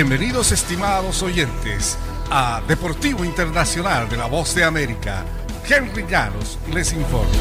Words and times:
Bienvenidos 0.00 0.52
estimados 0.52 1.24
oyentes 1.24 1.98
a 2.30 2.62
Deportivo 2.68 3.24
Internacional 3.24 4.08
de 4.08 4.16
la 4.16 4.26
Voz 4.26 4.54
de 4.54 4.62
América. 4.62 5.24
Henry 5.68 6.06
Llanos 6.08 6.56
les 6.72 6.92
informa. 6.92 7.32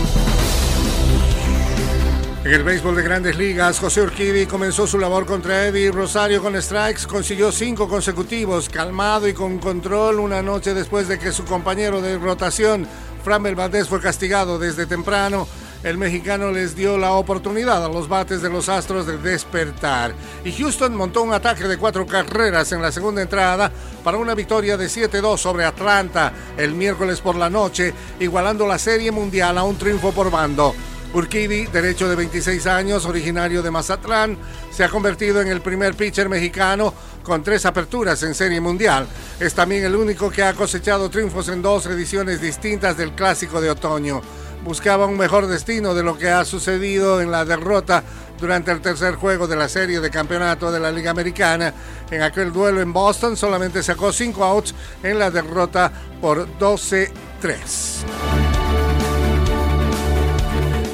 En 2.44 2.52
el 2.52 2.64
béisbol 2.64 2.96
de 2.96 3.04
grandes 3.04 3.38
ligas, 3.38 3.78
José 3.78 4.02
Urquidi 4.02 4.48
comenzó 4.48 4.88
su 4.88 4.98
labor 4.98 5.28
contra 5.28 5.68
Eddie 5.68 5.92
Rosario 5.92 6.42
con 6.42 6.60
strikes, 6.60 7.06
consiguió 7.08 7.52
cinco 7.52 7.88
consecutivos, 7.88 8.70
calmado 8.70 9.28
y 9.28 9.34
con 9.34 9.60
control 9.60 10.20
una 10.20 10.42
noche 10.42 10.74
después 10.74 11.08
de 11.08 11.20
que 11.20 11.32
su 11.32 11.46
compañero 11.46 12.02
de 12.02 12.18
rotación, 12.18 12.88
Framber 13.24 13.54
Valdez, 13.54 13.88
fue 13.88 14.02
castigado 14.02 14.58
desde 14.58 14.88
temprano. 14.88 15.48
El 15.88 15.98
mexicano 15.98 16.52
les 16.52 16.76
dio 16.76 16.98
la 16.98 17.14
oportunidad 17.14 17.86
a 17.86 17.88
los 17.88 18.10
bates 18.10 18.42
de 18.42 18.50
los 18.50 18.68
Astros 18.68 19.08
de 19.08 19.18
despertar. 19.20 20.14
Y 20.44 20.52
Houston 20.52 20.94
montó 20.94 21.22
un 21.22 21.32
ataque 21.32 21.64
de 21.66 21.78
cuatro 21.78 22.06
carreras 22.06 22.74
en 22.74 22.82
la 22.82 22.92
segunda 22.92 23.22
entrada 23.22 23.72
para 24.04 24.18
una 24.18 24.36
victoria 24.36 24.76
de 24.76 24.88
7-2 24.88 25.38
sobre 25.38 25.64
Atlanta 25.64 26.34
el 26.58 26.74
miércoles 26.74 27.22
por 27.22 27.38
la 27.38 27.50
noche, 27.50 27.94
igualando 28.20 28.68
la 28.68 28.78
serie 28.78 29.12
mundial 29.12 29.58
a 29.58 29.64
un 29.64 29.78
triunfo 29.78 30.12
por 30.12 30.30
bando. 30.30 30.76
Urquidi, 31.14 31.68
derecho 31.68 32.10
de 32.10 32.18
26 32.18 32.68
años, 32.68 33.06
originario 33.06 33.64
de 33.64 33.72
Mazatlán, 33.72 34.38
se 34.70 34.84
ha 34.84 34.90
convertido 34.90 35.40
en 35.40 35.48
el 35.48 35.62
primer 35.62 35.96
pitcher 35.96 36.28
mexicano 36.28 36.94
con 37.24 37.44
tres 37.44 37.66
aperturas 37.66 38.22
en 38.24 38.34
Serie 38.36 38.60
Mundial. 38.60 39.08
Es 39.40 39.54
también 39.54 39.86
el 39.86 39.96
único 39.96 40.30
que 40.30 40.44
ha 40.44 40.54
cosechado 40.54 41.10
triunfos 41.10 41.48
en 41.48 41.62
dos 41.62 41.86
ediciones 41.86 42.42
distintas 42.42 42.98
del 42.98 43.14
Clásico 43.14 43.62
de 43.62 43.70
Otoño. 43.70 44.22
Buscaba 44.68 45.06
un 45.06 45.18
mejor 45.18 45.48
destino 45.48 45.94
de 45.94 46.04
lo 46.04 46.18
que 46.18 46.30
ha 46.30 46.44
sucedido 46.44 47.22
en 47.22 47.32
la 47.32 47.46
derrota 47.46 48.04
durante 48.38 48.70
el 48.70 48.82
tercer 48.82 49.16
juego 49.16 49.48
de 49.48 49.56
la 49.56 49.70
serie 49.70 50.02
de 50.02 50.10
campeonato 50.10 50.74
de 50.74 50.82
la 50.82 50.92
Liga 50.92 51.10
Americana. 51.10 51.74
En 52.12 52.22
aquel 52.22 52.52
duelo 52.52 52.82
en 52.82 52.92
Boston 52.92 53.38
solamente 53.38 53.82
sacó 53.82 54.12
cinco 54.12 54.44
outs 54.44 54.76
en 55.04 55.20
la 55.20 55.32
derrota 55.32 55.90
por 56.20 56.46
12-3. 56.60 57.12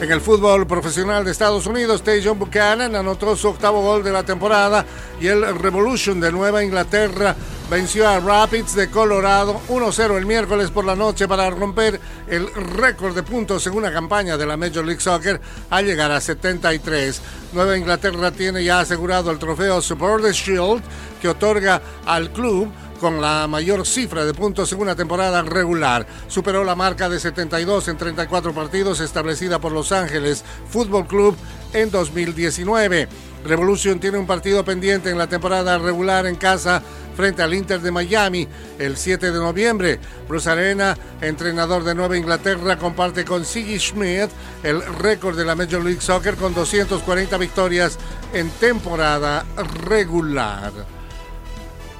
En 0.01 0.11
el 0.11 0.21
fútbol 0.21 0.67
profesional 0.67 1.25
de 1.25 1.31
Estados 1.31 1.65
Unidos, 1.65 2.03
Tajon 2.03 2.37
Buchanan 2.37 2.95
anotó 2.95 3.35
su 3.35 3.47
octavo 3.47 3.81
gol 3.81 4.03
de 4.03 4.11
la 4.11 4.21
temporada 4.21 4.85
y 5.19 5.25
el 5.25 5.57
Revolution 5.57 6.19
de 6.19 6.31
Nueva 6.31 6.63
Inglaterra 6.63 7.35
venció 7.73 8.07
a 8.07 8.19
Rapids 8.19 8.75
de 8.75 8.87
Colorado 8.91 9.59
1-0 9.67 10.15
el 10.19 10.27
miércoles 10.27 10.69
por 10.69 10.85
la 10.85 10.95
noche 10.95 11.27
para 11.27 11.49
romper 11.49 11.99
el 12.27 12.47
récord 12.53 13.15
de 13.15 13.23
puntos 13.23 13.65
en 13.65 13.73
una 13.73 13.91
campaña 13.91 14.37
de 14.37 14.45
la 14.45 14.55
Major 14.55 14.85
League 14.85 15.01
Soccer 15.01 15.41
a 15.71 15.81
llegar 15.81 16.11
a 16.11 16.21
73. 16.21 17.19
Nueva 17.51 17.75
Inglaterra 17.75 18.29
tiene 18.29 18.63
ya 18.63 18.81
asegurado 18.81 19.31
el 19.31 19.39
trofeo 19.39 19.81
Supporters 19.81 20.37
Shield 20.37 20.83
que 21.19 21.29
otorga 21.29 21.81
al 22.05 22.29
club 22.31 22.71
con 22.99 23.19
la 23.19 23.47
mayor 23.47 23.87
cifra 23.87 24.23
de 24.23 24.35
puntos 24.35 24.71
en 24.71 24.79
una 24.79 24.95
temporada 24.95 25.41
regular. 25.41 26.05
Superó 26.27 26.63
la 26.63 26.75
marca 26.75 27.09
de 27.09 27.19
72 27.19 27.87
en 27.87 27.97
34 27.97 28.53
partidos 28.53 28.99
establecida 28.99 29.57
por 29.57 29.71
Los 29.71 29.91
Ángeles 29.91 30.43
Fútbol 30.69 31.07
Club 31.07 31.35
en 31.73 31.89
2019. 31.89 33.07
Revolution 33.45 33.99
tiene 33.99 34.17
un 34.17 34.25
partido 34.25 34.63
pendiente 34.63 35.09
en 35.09 35.17
la 35.17 35.27
temporada 35.27 35.77
regular 35.77 36.25
en 36.27 36.35
casa 36.35 36.81
frente 37.13 37.41
al 37.41 37.53
Inter 37.53 37.81
de 37.81 37.91
Miami 37.91 38.47
el 38.79 38.97
7 38.97 39.31
de 39.31 39.39
noviembre. 39.39 39.99
Bruce 40.27 40.49
Arena, 40.49 40.97
entrenador 41.21 41.83
de 41.83 41.95
Nueva 41.95 42.17
Inglaterra, 42.17 42.77
comparte 42.77 43.25
con 43.25 43.45
Siggy 43.45 43.79
Schmidt 43.79 44.29
el 44.63 44.83
récord 44.83 45.37
de 45.37 45.45
la 45.45 45.55
Major 45.55 45.83
League 45.83 46.01
Soccer 46.01 46.35
con 46.35 46.53
240 46.53 47.37
victorias 47.37 47.97
en 48.33 48.49
temporada 48.51 49.45
regular. 49.85 50.71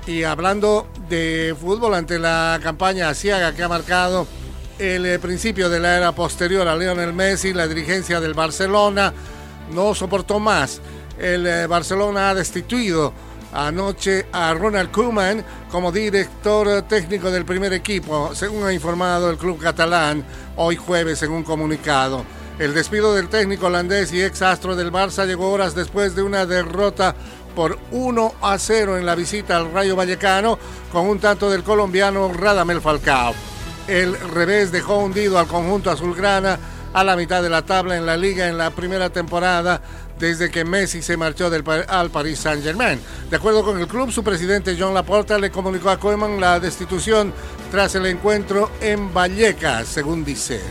Y 0.06 0.24
hablando 0.24 0.88
de 1.08 1.56
fútbol 1.60 1.94
ante 1.94 2.20
la 2.20 2.60
campaña 2.62 3.10
asiaga 3.10 3.54
que 3.54 3.64
ha 3.64 3.70
marcado 3.70 4.28
el 4.80 5.06
eh, 5.06 5.20
principio 5.20 5.70
de 5.70 5.80
la 5.80 5.98
era 5.98 6.12
posterior 6.12 6.68
a 6.68 6.76
Lionel 6.76 7.14
Messi, 7.14 7.54
la 7.54 7.68
dirigencia 7.68 8.20
del 8.20 8.34
Barcelona 8.34 9.14
no 9.72 9.96
soportó 9.96 10.40
más. 10.40 10.82
El 11.18 11.46
eh, 11.46 11.68
Barcelona 11.68 12.32
ha 12.32 12.36
destituido 12.36 13.14
anoche 13.54 14.26
a 14.32 14.54
Ronald 14.54 14.92
Koeman 14.92 15.44
como 15.70 15.92
director 15.92 16.82
técnico 16.84 17.32
del 17.32 17.46
primer 17.46 17.74
equipo, 17.74 18.34
según 18.34 18.66
ha 18.66 18.74
informado 18.74 19.30
el 19.30 19.38
club 19.38 19.60
catalán 19.60 20.24
hoy 20.56 20.76
jueves 20.76 21.22
en 21.24 21.32
un 21.32 21.44
comunicado. 21.44 22.26
El 22.60 22.74
despido 22.74 23.16
del 23.16 23.30
técnico 23.30 23.68
holandés 23.68 24.14
y 24.14 24.22
ex 24.22 24.42
astro 24.42 24.76
del 24.76 24.92
Barça 24.92 25.26
llegó 25.26 25.52
horas 25.52 25.74
después 25.74 26.16
de 26.16 26.22
una 26.22 26.46
derrota 26.46 27.16
por 27.56 27.80
1 27.92 28.34
a 28.42 28.58
0 28.58 28.98
en 28.98 29.06
la 29.06 29.16
visita 29.16 29.58
al 29.58 29.72
Rayo 29.72 29.96
Vallecano 29.96 30.58
con 30.92 31.08
un 31.08 31.20
tanto 31.20 31.50
del 31.50 31.64
colombiano 31.64 32.32
Radamel 32.34 32.82
Falcao. 32.82 33.34
El 33.88 34.18
revés 34.32 34.72
dejó 34.72 34.98
hundido 34.98 35.40
al 35.40 35.48
conjunto 35.48 35.92
azulgrana 35.92 36.58
a 36.94 37.04
la 37.04 37.16
mitad 37.16 37.42
de 37.42 37.50
la 37.50 37.64
tabla 37.64 37.98
en 37.98 38.06
la 38.06 38.16
liga 38.16 38.48
en 38.48 38.58
la 38.58 38.70
primera 38.70 39.10
temporada 39.10 39.82
desde 40.20 40.50
que 40.50 40.66
Messi 40.66 41.02
se 41.02 41.18
marchó 41.18 41.50
del, 41.50 41.64
al 41.88 42.10
Paris 42.10 42.40
Saint-Germain. 42.40 43.00
De 43.30 43.38
acuerdo 43.38 43.64
con 43.64 43.80
el 43.80 43.88
club, 43.88 44.12
su 44.12 44.24
presidente 44.24 44.76
John 44.80 44.94
Laporta 44.94 45.38
le 45.38 45.52
comunicó 45.52 45.90
a 45.90 46.00
Koeman 46.00 46.40
la 46.40 46.60
destitución 46.60 47.34
tras 47.72 47.96
el 47.96 48.06
encuentro 48.06 48.72
en 48.82 49.14
Vallecas, 49.14 49.88
según 49.88 50.24
dice. 50.24 50.62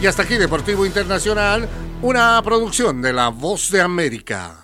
Y 0.00 0.06
hasta 0.06 0.22
aquí 0.22 0.36
Deportivo 0.36 0.84
Internacional, 0.84 1.68
una 2.02 2.40
producción 2.42 3.00
de 3.00 3.12
La 3.12 3.28
Voz 3.28 3.70
de 3.70 3.80
América. 3.80 4.63